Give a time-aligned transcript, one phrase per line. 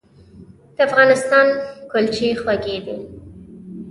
[0.75, 1.47] د افغانستان
[1.91, 2.97] کلچې خوږې دي